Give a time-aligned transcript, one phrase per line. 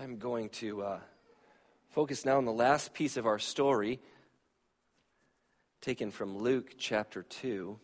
[0.00, 1.00] I'm going to uh,
[1.90, 3.98] focus now on the last piece of our story,
[5.80, 7.76] taken from Luke chapter 2.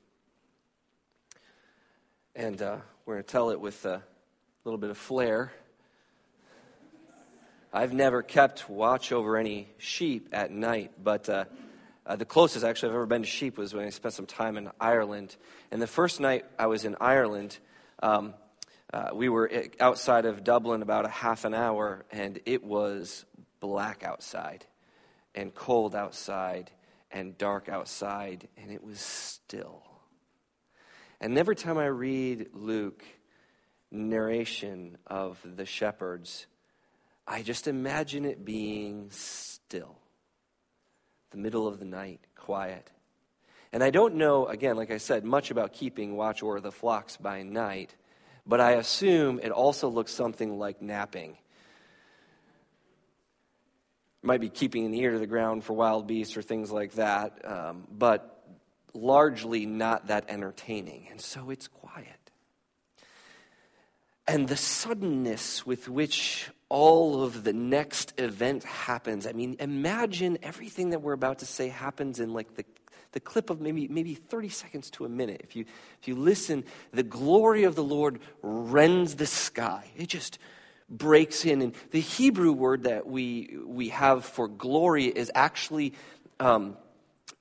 [2.37, 4.01] And uh, we're going to tell it with a
[4.63, 5.53] little bit of flair.
[7.73, 11.47] I've never kept watch over any sheep at night, but uh,
[12.07, 14.57] uh, the closest actually I've ever been to sheep was when I spent some time
[14.57, 15.35] in Ireland.
[15.73, 17.59] And the first night I was in Ireland,
[18.01, 18.35] um,
[18.95, 23.25] uh, we were outside of Dublin about a half an hour, and it was
[23.59, 24.65] black outside,
[25.35, 26.71] and cold outside,
[27.11, 29.83] and dark outside, and it was still.
[31.21, 33.05] And every time I read Luke
[33.91, 36.47] narration of the shepherds,
[37.27, 39.97] I just imagine it being still,
[41.33, 42.93] the middle of the night, quiet.
[43.73, 47.17] And I don't know, again, like I said, much about keeping watch over the flocks
[47.17, 47.97] by night
[48.47, 51.33] but I assume it also looks something like napping.
[54.23, 56.93] It Might be keeping an ear to the ground for wild beasts or things like
[56.95, 58.43] that, um, but
[58.93, 61.09] largely not that entertaining.
[61.11, 62.25] And so it's quiet.
[64.27, 69.27] And the suddenness with which all of the next event happens.
[69.27, 72.65] I mean, imagine everything that we're about to say happens in like the
[73.15, 75.41] the clip of maybe, maybe 30 seconds to a minute.
[75.43, 75.65] If you,
[76.03, 79.87] if you listen, the glory of the Lord rends the sky.
[79.97, 80.39] It just
[80.91, 81.63] breaks in.
[81.63, 85.95] And the Hebrew word that we, we have for glory is actually
[86.41, 86.77] um,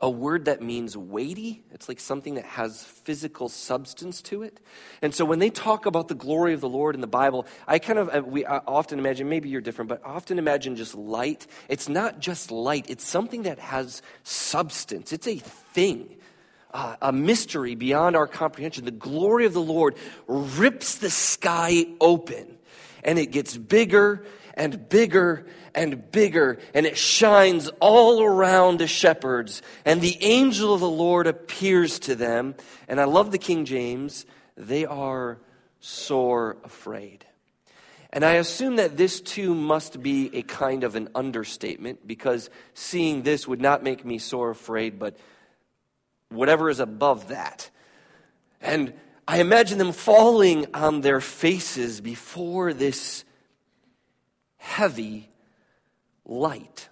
[0.04, 1.64] a word that means weighty.
[1.72, 4.60] It's like something that has physical substance to it.
[5.02, 7.80] And so when they talk about the glory of the Lord in the Bible, I
[7.80, 11.48] kind of, uh, we often imagine, maybe you're different, but often imagine just light.
[11.70, 16.18] It's not just light, it's something that has substance, it's a thing.
[16.74, 18.84] Uh, a mystery beyond our comprehension.
[18.84, 19.96] The glory of the Lord
[20.28, 22.58] rips the sky open
[23.04, 29.62] and it gets bigger and bigger and bigger, and it shines all around the shepherds.
[29.86, 32.56] And the angel of the Lord appears to them.
[32.88, 34.26] And I love the King James,
[34.56, 35.40] they are
[35.80, 37.26] sore afraid.
[38.12, 43.24] And I assume that this too must be a kind of an understatement because seeing
[43.24, 45.18] this would not make me sore afraid, but
[46.30, 47.72] whatever is above that.
[48.62, 48.94] And
[49.28, 53.26] I imagine them falling on their faces before this
[54.64, 55.30] heavy
[56.26, 56.88] light.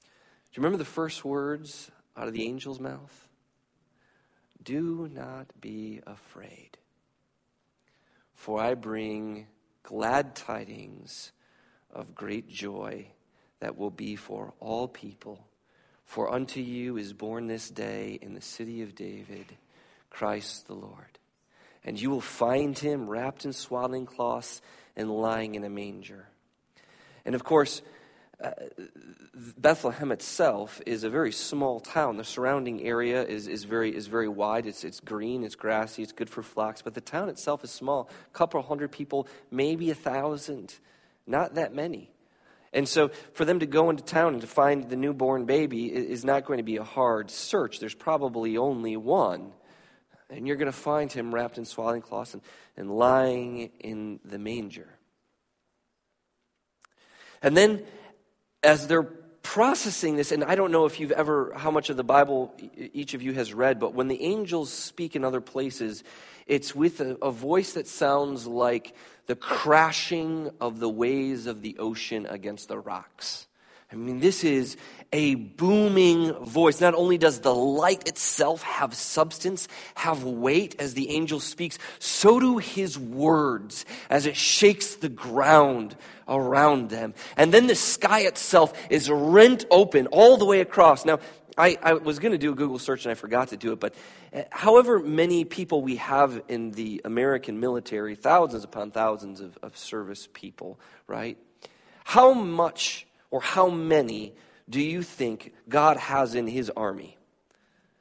[0.00, 0.06] Do
[0.54, 3.28] you remember the first words out of the angel's mouth?
[4.62, 6.78] Do not be afraid,
[8.34, 9.48] for I bring
[9.82, 11.32] glad tidings
[11.92, 13.08] of great joy
[13.60, 15.46] that will be for all people.
[16.04, 19.56] For unto you is born this day in the city of David
[20.08, 21.17] Christ the Lord.
[21.84, 24.60] And you will find him wrapped in swaddling cloths
[24.96, 26.28] and lying in a manger.
[27.24, 27.82] And of course,
[28.42, 28.50] uh,
[29.34, 32.16] Bethlehem itself is a very small town.
[32.16, 34.66] The surrounding area is, is, very, is very wide.
[34.66, 36.82] It's, it's green, it's grassy, it's good for flocks.
[36.82, 38.08] But the town itself is small.
[38.26, 40.74] A couple hundred people, maybe a thousand,
[41.26, 42.10] not that many.
[42.72, 46.24] And so for them to go into town and to find the newborn baby is
[46.24, 47.80] not going to be a hard search.
[47.80, 49.52] There's probably only one.
[50.30, 52.42] And you're going to find him wrapped in swaddling cloths and,
[52.76, 54.88] and lying in the manger.
[57.42, 57.84] And then,
[58.62, 59.08] as they're
[59.42, 63.14] processing this, and I don't know if you've ever, how much of the Bible each
[63.14, 66.04] of you has read, but when the angels speak in other places,
[66.46, 68.94] it's with a, a voice that sounds like
[69.26, 73.46] the crashing of the waves of the ocean against the rocks.
[73.90, 74.76] I mean, this is
[75.12, 76.80] a booming voice.
[76.80, 82.38] Not only does the light itself have substance, have weight as the angel speaks, so
[82.38, 85.96] do his words as it shakes the ground
[86.28, 87.14] around them.
[87.38, 91.06] And then the sky itself is rent open all the way across.
[91.06, 91.20] Now,
[91.56, 93.80] I, I was going to do a Google search and I forgot to do it,
[93.80, 93.94] but
[94.34, 99.78] eh, however many people we have in the American military, thousands upon thousands of, of
[99.78, 101.38] service people, right?
[102.04, 104.34] How much or how many
[104.68, 107.18] do you think God has in his army?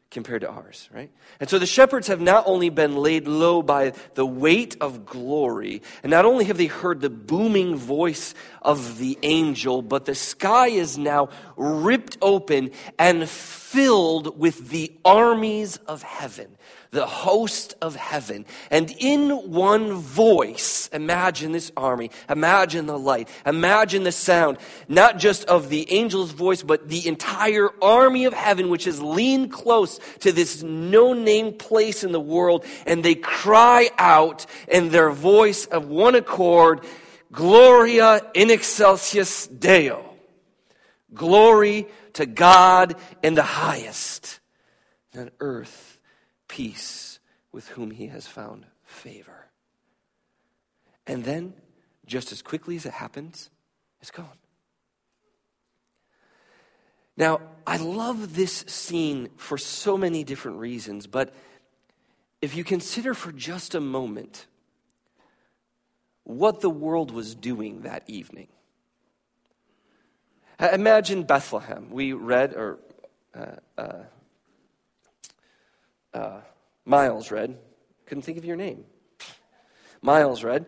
[0.09, 1.11] compared to ours, right?
[1.39, 5.81] And so the shepherds have not only been laid low by the weight of glory,
[6.01, 10.67] and not only have they heard the booming voice of the angel, but the sky
[10.67, 16.55] is now ripped open and filled with the armies of heaven
[16.97, 18.43] the host of heaven.
[18.71, 24.57] And in one voice, imagine this army, imagine the light, imagine the sound,
[24.87, 29.51] not just of the angel's voice, but the entire army of heaven, which is leaned
[29.51, 32.65] close to this no name place in the world.
[32.87, 36.83] And they cry out in their voice of one accord,
[37.31, 40.03] Gloria in excelsis Deo.
[41.13, 44.39] Glory to God in the highest,
[45.13, 45.86] and earth
[46.57, 47.19] peace
[47.51, 49.45] with whom he has found favor.
[51.05, 51.53] And then,
[52.07, 53.51] just as quickly as it happens,
[54.01, 54.39] it's gone.
[57.15, 61.31] Now, I love this scene for so many different reasons, but
[62.41, 64.47] if you consider for just a moment
[66.23, 68.47] what the world was doing that evening,
[70.59, 71.91] imagine Bethlehem.
[71.91, 72.79] We read, or
[73.35, 73.45] uh,
[73.77, 74.03] uh,
[76.17, 76.41] uh,
[76.85, 77.57] Miles read,
[78.05, 78.85] couldn't think of your name.
[80.01, 80.65] Miles read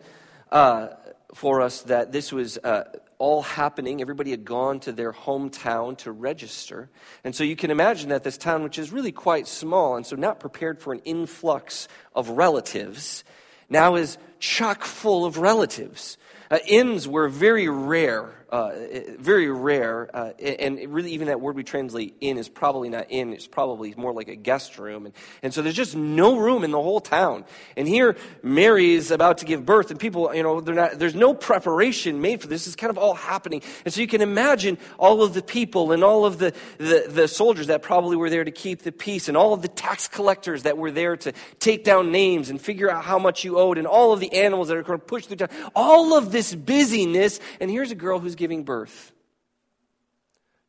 [0.52, 0.88] uh,
[1.34, 2.84] for us that this was uh,
[3.18, 4.00] all happening.
[4.00, 6.88] Everybody had gone to their hometown to register.
[7.24, 10.16] And so you can imagine that this town, which is really quite small and so
[10.16, 13.24] not prepared for an influx of relatives,
[13.68, 16.16] now is chock full of relatives.
[16.50, 18.72] Uh, inns were very rare uh,
[19.18, 20.10] very rare.
[20.12, 23.94] Uh, and really, even that word we translate in is probably not in, it's probably
[23.96, 25.06] more like a guest room.
[25.06, 27.44] And, and so there's just no room in the whole town.
[27.76, 31.34] And here, Mary is about to give birth, and people, you know, not, there's no
[31.34, 32.66] preparation made for this.
[32.66, 33.62] It's kind of all happening.
[33.84, 37.28] And so you can imagine all of the people and all of the, the, the
[37.28, 40.64] soldiers that probably were there to keep the peace, and all of the tax collectors
[40.64, 43.86] that were there to take down names and figure out how much you owed, and
[43.86, 45.48] all of the animals that are going to push through town.
[45.74, 47.38] All of this busyness.
[47.60, 49.12] And here's a girl who's giving birth.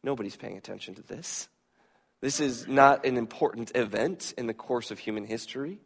[0.04, 1.48] Nobody's paying attention to this.
[2.20, 5.80] This is not an important event in the course of human history.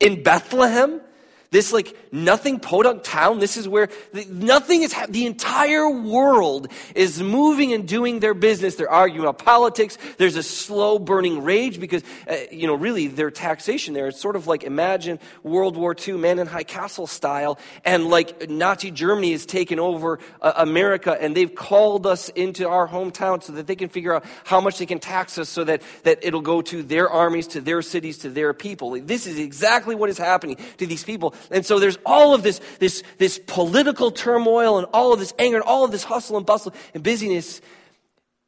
[0.00, 1.02] In Bethlehem,
[1.50, 3.38] this like nothing podunk town.
[3.38, 8.74] This is where the, nothing is, the entire world is moving and doing their business.
[8.74, 9.96] They're arguing about politics.
[10.18, 14.08] There's a slow burning rage because, uh, you know, really their taxation there.
[14.08, 17.58] It's sort of like imagine World War II, man in high castle style.
[17.82, 22.86] And like Nazi Germany has taken over uh, America and they've called us into our
[22.86, 25.80] hometown so that they can figure out how much they can tax us so that,
[26.02, 29.00] that it'll go to their armies, to their cities, to their people.
[29.00, 31.34] This is exactly what is happening to these people.
[31.50, 35.58] And so there's all of this, this, this political turmoil and all of this anger
[35.58, 37.60] and all of this hustle and bustle and busyness.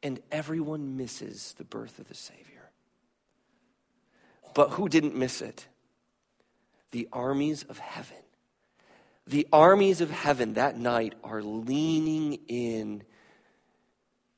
[0.03, 2.71] And everyone misses the birth of the Savior.
[4.53, 5.67] But who didn't miss it?
[6.91, 8.17] The armies of heaven.
[9.27, 13.03] The armies of heaven that night are leaning in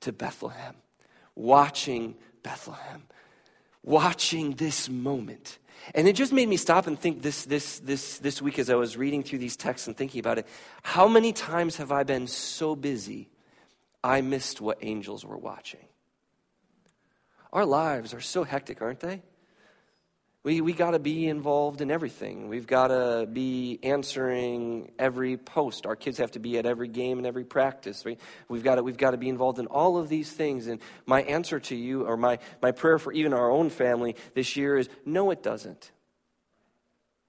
[0.01, 0.75] to Bethlehem,
[1.33, 3.03] watching Bethlehem,
[3.81, 5.57] watching this moment
[5.93, 8.75] and it just made me stop and think this, this, this, this week as I
[8.75, 10.47] was reading through these texts and thinking about it.
[10.81, 13.29] How many times have I been so busy
[14.03, 15.85] I missed what angels were watching?
[17.51, 19.21] Our lives are so hectic, aren't they?
[20.43, 22.49] We, we got to be involved in everything.
[22.49, 25.85] We've got to be answering every post.
[25.85, 28.05] Our kids have to be at every game and every practice.
[28.05, 28.19] Right?
[28.49, 30.67] We've, got we've to be involved in all of these things.
[30.67, 34.57] And my answer to you, or my, my prayer for even our own family this
[34.57, 35.91] year is no, it doesn't.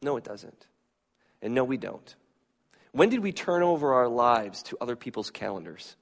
[0.03, 0.67] No, it doesn't.
[1.41, 2.17] And no, we don't.
[2.91, 5.95] When did we turn over our lives to other people's calendars?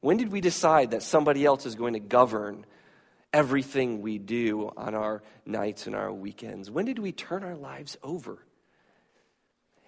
[0.00, 2.64] When did we decide that somebody else is going to govern
[3.34, 6.70] everything we do on our nights and our weekends?
[6.70, 8.38] When did we turn our lives over?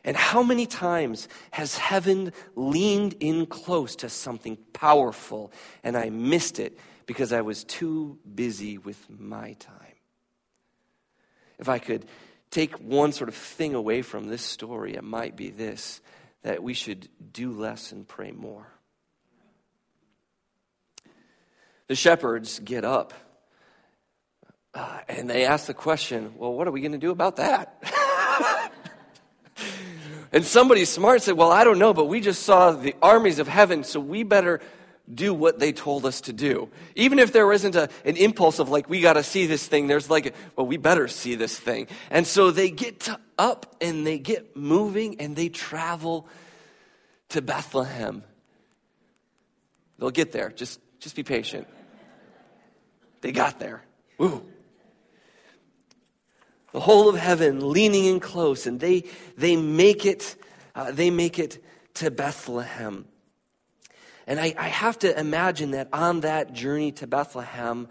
[0.04, 5.52] And how many times has heaven leaned in close to something powerful
[5.85, 9.94] and I missed it because I was too busy with my time?
[11.59, 12.04] If I could
[12.50, 16.00] take one sort of thing away from this story, it might be this
[16.42, 18.66] that we should do less and pray more.
[21.87, 23.14] The shepherds get up
[24.76, 27.83] uh, and they asked the question, well, what are we going to do about that?
[30.33, 33.49] and somebody smart said, well, I don't know, but we just saw the armies of
[33.49, 34.61] heaven, so we better
[35.12, 36.68] do what they told us to do.
[36.95, 39.87] Even if there isn't a, an impulse of like, we got to see this thing,
[39.87, 41.87] there's like, well, we better see this thing.
[42.11, 46.28] And so they get up and they get moving and they travel
[47.30, 48.25] to Bethlehem.
[49.99, 50.50] They'll get there.
[50.50, 51.66] Just, just be patient.
[53.23, 53.83] They got there.
[54.18, 54.45] Woo
[56.76, 59.02] the whole of heaven leaning in close, and they,
[59.38, 60.37] they make it,
[60.75, 61.64] uh, they make it
[61.95, 63.06] to Bethlehem.
[64.26, 67.88] And I, I have to imagine that on that journey to Bethlehem,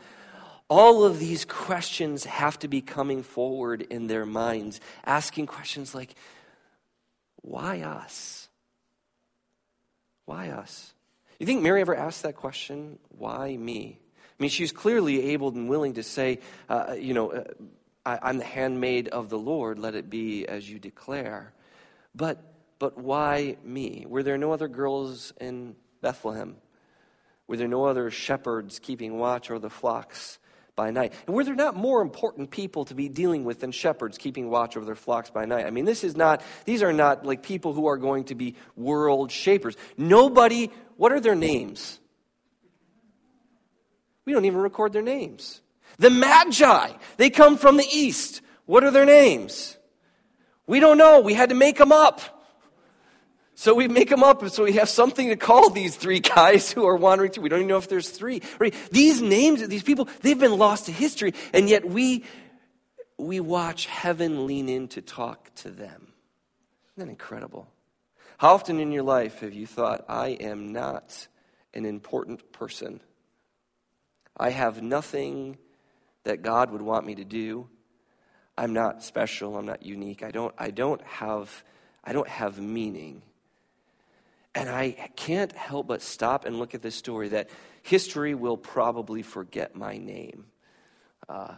[0.69, 6.13] all of these questions have to be coming forward in their minds, asking questions like,
[7.41, 8.49] why us?
[10.25, 10.93] Why us?
[11.39, 12.99] You think Mary ever asked that question?
[13.09, 13.97] Why me?
[14.39, 16.37] I mean, she's clearly able and willing to say,
[16.69, 17.45] uh, you know, uh,
[18.05, 21.53] I, am the handmaid of the Lord, let it be as you declare.
[22.13, 22.43] But
[22.79, 24.05] but why me?
[24.07, 26.57] Were there no other girls in Bethlehem?
[27.47, 30.39] Were there no other shepherds keeping watch over the flocks
[30.75, 31.13] by night?
[31.25, 34.75] And were there not more important people to be dealing with than shepherds keeping watch
[34.75, 35.65] over their flocks by night?
[35.65, 38.55] I mean, this is not, these are not like people who are going to be
[38.75, 39.77] world shapers.
[39.97, 41.99] Nobody, what are their names?
[44.25, 45.61] We don't even record their names.
[45.97, 48.41] The Magi, they come from the east.
[48.65, 49.77] What are their names?
[50.67, 51.19] We don't know.
[51.19, 52.21] We had to make them up.
[53.57, 56.85] So we make them up, so we have something to call these three guys who
[56.85, 57.43] are wandering through.
[57.43, 58.41] We don't even know if there's three.
[58.91, 62.25] These names, these people, they've been lost to history, and yet we
[63.17, 66.11] we watch heaven lean in to talk to them.
[66.97, 67.69] Isn't that incredible?
[68.37, 71.27] How often in your life have you thought, I am not
[71.73, 72.99] an important person?
[74.35, 75.57] I have nothing
[76.25, 77.67] that God would want me to do.
[78.57, 80.23] I'm not special, I'm not unique.
[80.23, 81.63] I don't I don't have
[82.03, 83.21] I don't have meaning.
[84.53, 87.49] And I can't help but stop and look at this story that
[87.81, 90.45] history will probably forget my name.
[91.27, 91.55] Uh,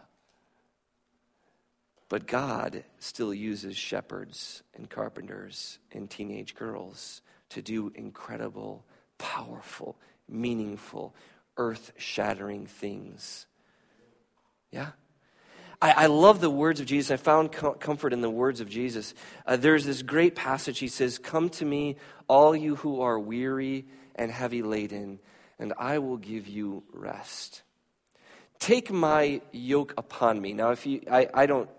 [2.10, 8.86] but God still uses shepherds and carpenters and teenage girls to do incredible,
[9.18, 9.98] powerful,
[10.28, 11.14] meaningful,
[11.58, 13.46] earth shattering things.
[14.72, 14.90] Yeah?
[15.82, 17.12] I, I, love the words of Jesus.
[17.12, 19.14] I found co- comfort in the words of Jesus.
[19.46, 20.80] Uh, there's this great passage.
[20.80, 21.98] He says, Come to me,
[22.28, 25.20] all you who are weary and heavy laden,
[25.60, 27.62] and I will give you rest.
[28.60, 30.54] Take my yoke upon me.
[30.54, 31.70] Now, if you, I, I don't,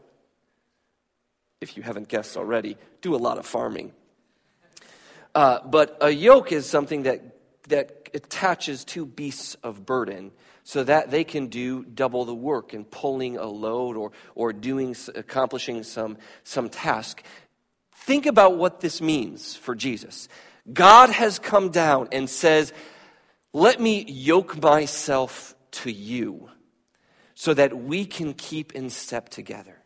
[1.61, 3.93] if you haven't guessed already, do a lot of farming.
[5.35, 7.38] Uh, but a yoke is something that,
[7.69, 10.33] that attaches two beasts of burden
[10.65, 14.95] so that they can do double the work in pulling a load or, or doing,
[15.15, 17.23] accomplishing some, some task.
[17.95, 20.29] Think about what this means for Jesus.
[20.71, 22.73] God has come down and says,
[23.53, 26.51] Let me yoke myself to you
[27.35, 29.83] so that we can keep in step together.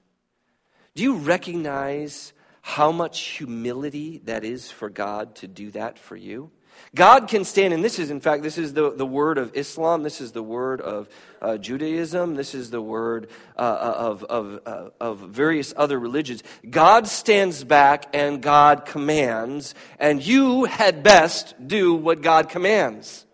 [0.94, 6.50] Do you recognize how much humility that is for God to do that for you?
[6.94, 10.02] God can stand, and this is, in fact, this is the, the word of Islam,
[10.02, 11.08] this is the word of
[11.40, 16.42] uh, Judaism, this is the word uh, uh of, of, uh, of various other religions.
[16.68, 23.24] God stands back and God commands, and you had best do what God commands.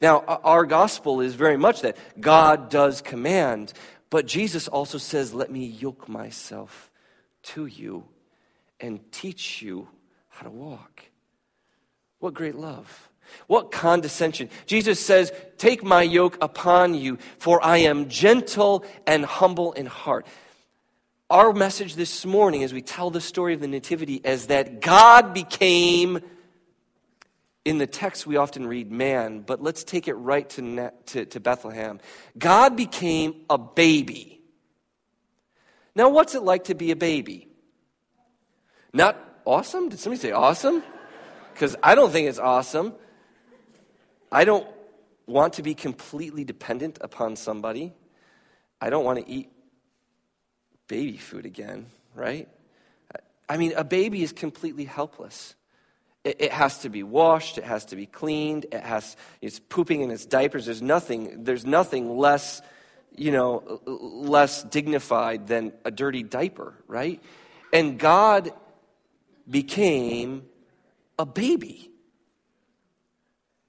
[0.00, 3.72] Now, our gospel is very much that God does command,
[4.10, 6.92] but Jesus also says, Let me yoke myself
[7.42, 8.04] to you
[8.78, 9.88] and teach you
[10.28, 11.05] how to walk.
[12.18, 13.08] What great love.
[13.46, 14.48] What condescension.
[14.66, 20.26] Jesus says, Take my yoke upon you, for I am gentle and humble in heart.
[21.28, 25.34] Our message this morning, as we tell the story of the Nativity, is that God
[25.34, 26.20] became,
[27.64, 31.40] in the text we often read man, but let's take it right to, to, to
[31.40, 31.98] Bethlehem.
[32.38, 34.40] God became a baby.
[35.96, 37.48] Now, what's it like to be a baby?
[38.92, 39.88] Not awesome?
[39.88, 40.82] Did somebody say awesome?
[41.56, 42.92] Because I don't think it's awesome.
[44.30, 44.68] I don't
[45.26, 47.94] want to be completely dependent upon somebody.
[48.78, 49.50] I don't want to eat
[50.86, 52.46] baby food again, right?
[53.48, 55.54] I mean, a baby is completely helpless.
[56.24, 60.02] It, it, has to be washed, it has to be cleaned, it has it's pooping
[60.02, 60.66] in its diapers.
[60.66, 62.60] There's nothing, there's nothing less,
[63.16, 67.22] you know, less dignified than a dirty diaper, right?
[67.72, 68.52] And God
[69.48, 70.42] became
[71.18, 71.90] a baby.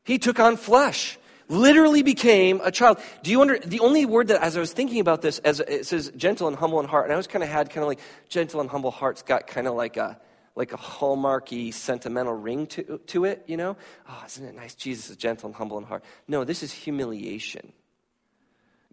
[0.04, 1.18] He took on flesh,
[1.50, 3.00] literally became a child.
[3.24, 5.86] Do you under the only word that as I was thinking about this, as it
[5.86, 8.00] says gentle and humble in heart, and I always kind of had kind of like
[8.30, 10.20] gentle and humble heart's got kind of like a
[10.58, 13.77] like a hallmarky sentimental ring to, to it, you know?
[14.10, 14.74] Oh, isn't it nice?
[14.74, 16.04] Jesus is gentle and humble in heart.
[16.27, 17.74] No, this is humiliation.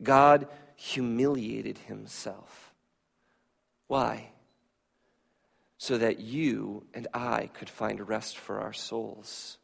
[0.02, 0.46] God
[0.76, 2.74] humiliated himself.
[3.86, 4.30] Why?
[5.78, 9.58] So that you and I could find rest for our souls,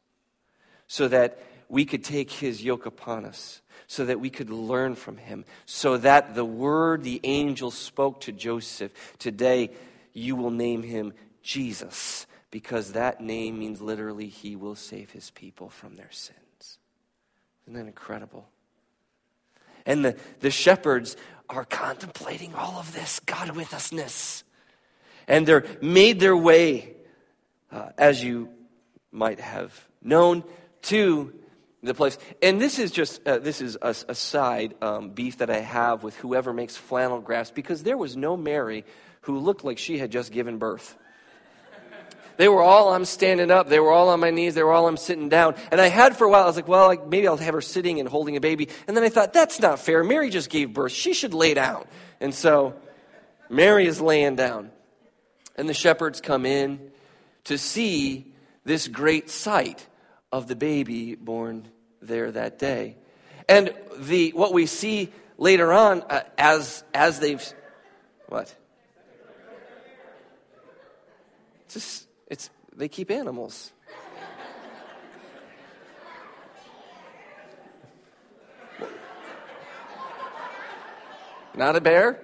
[0.86, 1.38] so that
[1.68, 5.96] we could take his yoke upon us, so that we could learn from him, so
[5.96, 9.70] that the word the angel spoke to Joseph today,
[10.12, 11.12] you will name him
[11.42, 16.78] Jesus, because that name means literally he will save his people from their sins.
[17.64, 18.48] Isn't that incredible?
[19.86, 21.16] And the, the shepherds
[21.48, 24.42] are contemplating all of this God with usness
[25.30, 26.94] and they're made their way,
[27.72, 28.50] uh, as you
[29.12, 29.72] might have
[30.02, 30.44] known,
[30.82, 31.32] to
[31.82, 32.18] the place.
[32.42, 36.02] And this is just uh, this is a, a side um, beef that I have
[36.02, 38.84] with whoever makes flannel graphs because there was no Mary
[39.22, 40.96] who looked like she had just given birth.
[42.36, 43.68] They were all, I'm standing up.
[43.68, 44.54] They were all on my knees.
[44.54, 45.56] They were all, I'm sitting down.
[45.70, 47.60] And I had for a while, I was like, well, like, maybe I'll have her
[47.60, 48.70] sitting and holding a baby.
[48.88, 50.02] And then I thought, that's not fair.
[50.02, 50.92] Mary just gave birth.
[50.92, 51.84] She should lay down.
[52.18, 52.76] And so
[53.50, 54.70] Mary is laying down.
[55.56, 56.90] And the shepherds come in
[57.44, 58.32] to see
[58.64, 59.86] this great sight
[60.32, 61.68] of the baby born
[62.00, 62.96] there that day.
[63.48, 67.42] And the, what we see later on, uh, as, as they've,
[68.28, 68.54] what?
[71.64, 73.72] It's just, it's, they keep animals.
[81.56, 82.20] Not a bear?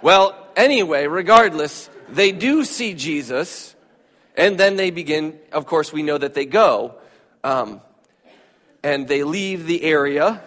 [0.00, 3.74] Well, anyway, regardless, they do see Jesus,
[4.36, 6.94] and then they begin, of course, we know that they go,
[7.44, 7.80] um,
[8.82, 10.42] and they leave the area.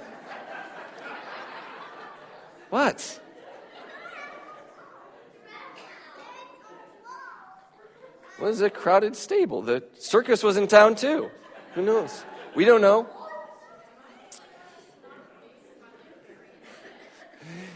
[2.69, 3.19] What?
[8.39, 9.61] was a crowded stable.
[9.61, 11.29] The circus was in town too.
[11.73, 12.23] Who knows?
[12.53, 13.07] We don't know.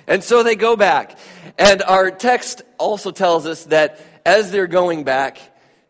[0.10, 1.18] And so they go back.
[1.58, 5.40] And our text also tells us that as they're going back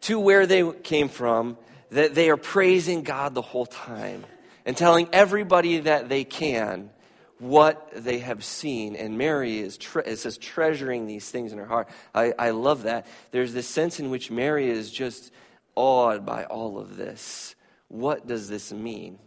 [0.01, 1.57] to where they came from,
[1.91, 4.25] that they are praising God the whole time
[4.65, 6.91] and telling everybody that they can
[7.39, 8.97] what they have seen.
[8.97, 11.87] And Mary is, tre- it says, treasuring these things in her heart.
[12.13, 13.07] I, I love that.
[13.31, 15.31] There's this sense in which Mary is just
[15.75, 17.55] awed by all of this.
[17.87, 19.17] What does this mean?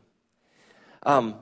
[1.02, 1.36] Um,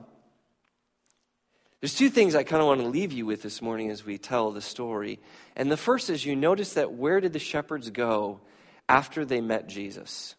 [1.81, 4.17] there's two things I kind of want to leave you with this morning as we
[4.17, 5.19] tell the story.
[5.55, 8.39] And the first is you notice that where did the shepherds go
[8.87, 10.35] after they met Jesus?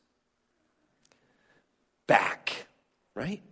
[2.07, 2.67] Back,
[3.15, 3.43] right?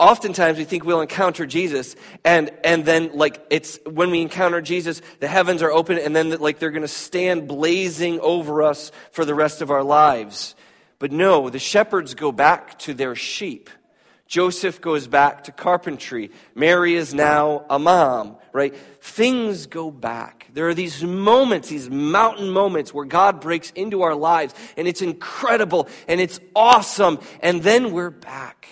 [0.00, 1.94] oftentimes we think we'll encounter Jesus
[2.24, 6.30] and and then like it's when we encounter Jesus the heavens are open and then
[6.40, 10.56] like they're going to stand blazing over us for the rest of our lives.
[10.98, 13.70] But no, the shepherds go back to their sheep.
[14.30, 16.30] Joseph goes back to carpentry.
[16.54, 18.72] Mary is now a mom, right?
[19.00, 20.46] Things go back.
[20.54, 25.02] There are these moments, these mountain moments where God breaks into our lives and it's
[25.02, 27.18] incredible and it's awesome.
[27.40, 28.68] And then we're back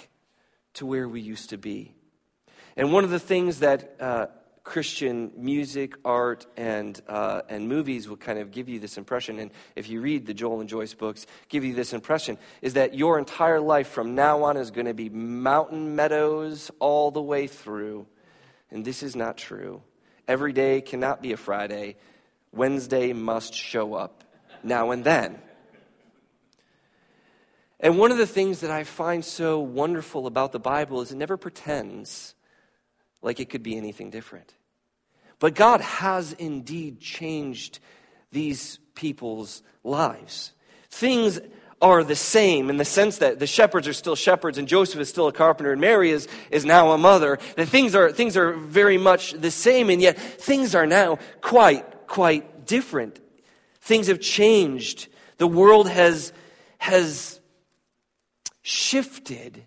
[0.75, 1.93] to where we used to be.
[2.77, 4.27] And one of the things that uh,
[4.69, 9.51] Christian music, art, and, uh, and movies will kind of give you this impression, and
[9.75, 13.19] if you read the Joel and Joyce books, give you this impression, is that your
[13.19, 18.07] entire life from now on is going to be mountain meadows all the way through.
[18.71, 19.81] And this is not true.
[20.29, 21.97] Every day cannot be a Friday.
[22.53, 24.23] Wednesday must show up
[24.63, 25.39] now and then.
[27.81, 31.17] And one of the things that I find so wonderful about the Bible is it
[31.17, 32.35] never pretends
[33.23, 34.55] like it could be anything different.
[35.39, 37.79] But God has indeed changed
[38.33, 40.53] these people's lives.
[40.91, 41.41] Things
[41.81, 45.09] are the same in the sense that the shepherds are still shepherds and Joseph is
[45.09, 47.39] still a carpenter and Mary is, is now a mother.
[47.57, 52.09] The things are, things are very much the same and yet things are now quite,
[52.09, 53.21] quite different.
[53.81, 55.09] Things have changed.
[55.37, 56.33] The world has,
[56.79, 57.41] has
[58.63, 59.65] shifted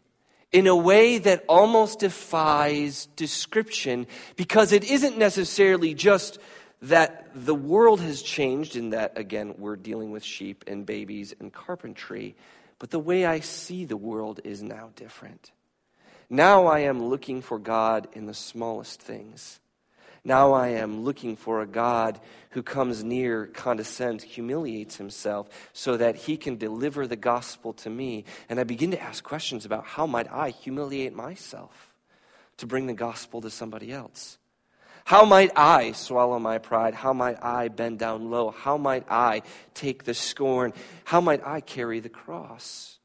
[0.52, 6.40] in a way that almost defies description because it isn't necessarily just
[6.82, 11.54] that the world has changed in that, again, we're dealing with sheep and babies and
[11.54, 12.36] carpentry,
[12.80, 15.52] but the way I see the world is now different.
[16.30, 19.61] Now I am looking for God in the smallest things.
[20.24, 22.20] Now I am looking for a God
[22.52, 28.26] who comes near, condescends, humiliates himself so that he can deliver the gospel to me.
[28.48, 31.92] And I begin to ask questions about how might I humiliate myself
[32.58, 34.38] to bring the gospel to somebody else?
[35.06, 36.94] How might I swallow my pride?
[36.94, 38.52] How might I bend down low?
[38.52, 39.42] How might I
[39.74, 40.74] take the scorn?
[41.04, 43.00] How might I carry the cross?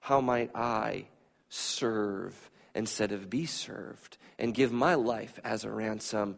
[0.00, 1.06] How might I
[1.48, 6.36] serve instead of be served and give my life as a ransom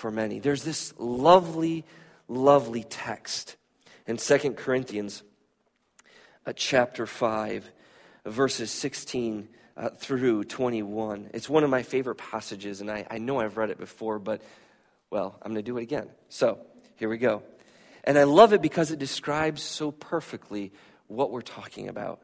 [0.00, 0.40] for many.
[0.40, 1.84] There's this lovely,
[2.26, 3.56] lovely text
[4.06, 5.22] in Second Corinthians
[6.46, 7.70] uh, chapter 5,
[8.24, 11.28] verses 16 uh, through 21.
[11.34, 14.40] It's one of my favorite passages, and I, I know I've read it before, but,
[15.10, 16.08] well, I'm going to do it again.
[16.30, 16.58] So,
[16.96, 17.42] here we go.
[18.02, 20.72] And I love it because it describes so perfectly
[21.08, 22.22] what we're talking about.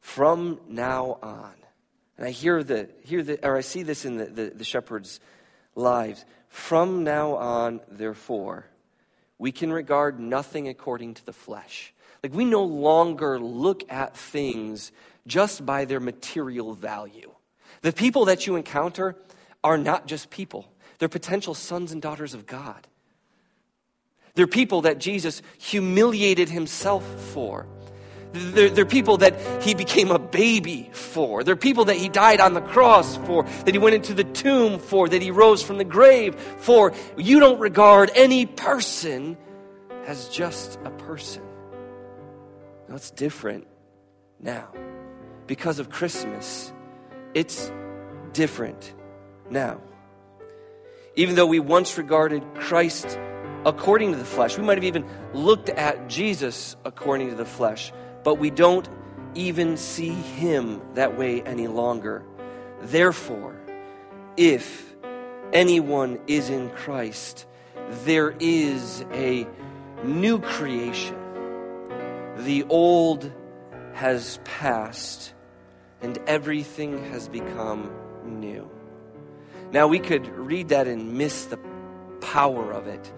[0.00, 1.54] From now on,
[2.16, 5.18] and I hear the, hear the or I see this in the, the, the shepherds'
[5.74, 6.24] lives.
[6.56, 8.66] From now on, therefore,
[9.38, 11.92] we can regard nothing according to the flesh.
[12.24, 14.90] Like we no longer look at things
[15.28, 17.30] just by their material value.
[17.82, 19.16] The people that you encounter
[19.62, 20.66] are not just people,
[20.98, 22.88] they're potential sons and daughters of God.
[24.34, 27.66] They're people that Jesus humiliated himself for.
[28.32, 31.42] They're, they're, people that he became a baby for.
[31.44, 34.78] They're people that he died on the cross for, that he went into the tomb
[34.78, 36.92] for, that he rose from the grave for.
[37.16, 39.36] You don't regard any person
[40.06, 41.42] as just a person.
[42.88, 43.66] That's different
[44.40, 44.68] now.
[45.46, 46.72] Because of Christmas,
[47.34, 47.70] it's
[48.32, 48.94] different
[49.50, 49.80] now.
[51.16, 53.18] Even though we once regarded Christ
[53.64, 57.92] according to the flesh, we might have even looked at Jesus according to the flesh,
[58.26, 58.88] but we don't
[59.36, 62.24] even see him that way any longer.
[62.80, 63.54] Therefore,
[64.36, 64.96] if
[65.52, 67.46] anyone is in Christ,
[68.04, 69.46] there is a
[70.02, 71.14] new creation.
[72.38, 73.32] The old
[73.92, 75.32] has passed,
[76.02, 77.92] and everything has become
[78.24, 78.68] new.
[79.70, 81.60] Now, we could read that and miss the
[82.20, 83.12] power of it.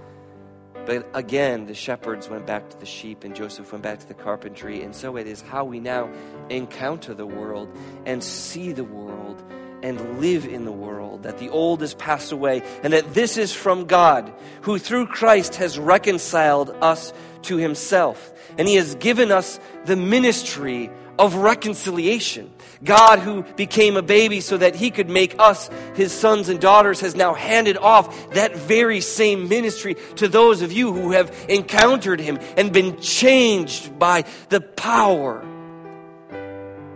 [0.89, 4.15] But again, the shepherds went back to the sheep, and Joseph went back to the
[4.15, 4.83] carpentry.
[4.83, 6.09] And so it is how we now
[6.49, 7.69] encounter the world
[8.07, 9.43] and see the world
[9.83, 13.53] and live in the world, that the old has passed away, and that this is
[13.53, 18.33] from God, who through Christ has reconciled us to himself.
[18.57, 22.51] And he has given us the ministry of reconciliation.
[22.85, 27.01] God, who became a baby so that he could make us his sons and daughters,
[27.01, 32.21] has now handed off that very same ministry to those of you who have encountered
[32.21, 35.45] him and been changed by the power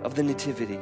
[0.05, 0.79] of the Nativity.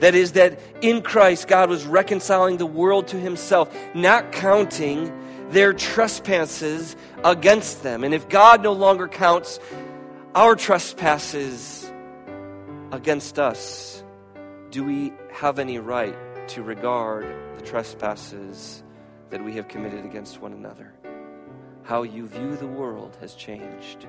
[0.00, 5.12] That is, that in Christ, God was reconciling the world to himself, not counting
[5.50, 8.04] their trespasses against them.
[8.04, 9.60] And if God no longer counts
[10.34, 11.92] our trespasses
[12.90, 14.02] against us,
[14.70, 16.16] do we have any right
[16.48, 17.24] to regard
[17.56, 18.82] the trespasses
[19.30, 20.92] that we have committed against one another?
[21.84, 24.06] How you view the world has changed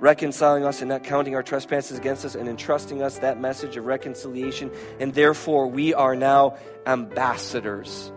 [0.00, 3.84] reconciling us and not counting our trespasses against us and entrusting us that message of
[3.84, 4.70] reconciliation.
[5.00, 8.12] And therefore, we are now ambassadors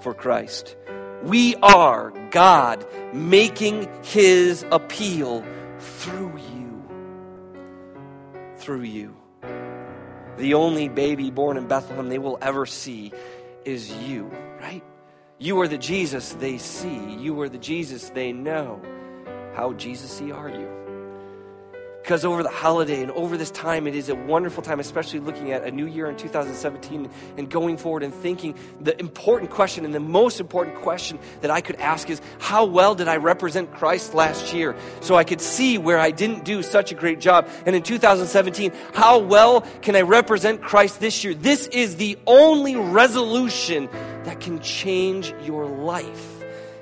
[0.00, 0.76] for Christ.
[1.22, 5.44] We are God making his appeal
[5.78, 6.82] through you.
[8.56, 9.16] Through you.
[10.38, 13.12] The only baby born in Bethlehem they will ever see
[13.64, 14.84] is you, right?
[15.38, 17.14] You are the Jesus they see.
[17.14, 18.80] You are the Jesus they know.
[19.54, 20.85] How Jesus are you?
[22.06, 25.50] Because over the holiday and over this time, it is a wonderful time, especially looking
[25.50, 29.92] at a new year in 2017 and going forward and thinking the important question and
[29.92, 34.14] the most important question that I could ask is how well did I represent Christ
[34.14, 34.76] last year?
[35.00, 37.48] So I could see where I didn't do such a great job.
[37.66, 41.34] And in 2017, how well can I represent Christ this year?
[41.34, 43.88] This is the only resolution
[44.22, 46.36] that can change your life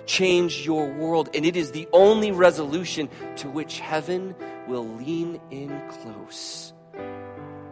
[0.06, 1.30] change your world.
[1.34, 4.34] And it is the only resolution to which heaven
[4.66, 6.72] will lean in close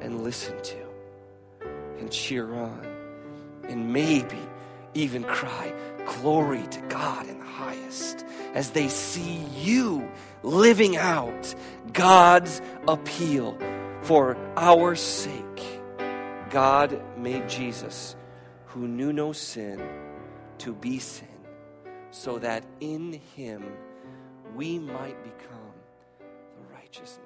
[0.00, 0.76] and listen to
[1.98, 2.86] and cheer on
[3.68, 4.38] and maybe
[4.94, 5.72] even cry,
[6.20, 10.06] Glory to God in the highest, as they see you
[10.42, 11.54] living out
[11.92, 13.56] God's appeal
[14.02, 15.80] for our sake.
[16.50, 18.16] God made Jesus,
[18.66, 19.80] who knew no sin,
[20.58, 21.28] to be sin,
[22.12, 23.64] so that in him
[24.54, 25.72] we might become
[26.20, 27.21] the righteousness.